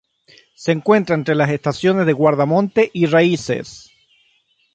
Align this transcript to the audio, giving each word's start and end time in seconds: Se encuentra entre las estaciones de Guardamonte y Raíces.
Se 0.55 0.71
encuentra 0.71 1.13
entre 1.13 1.35
las 1.35 1.51
estaciones 1.51 2.07
de 2.07 2.13
Guardamonte 2.13 2.89
y 2.91 3.05
Raíces. 3.05 3.91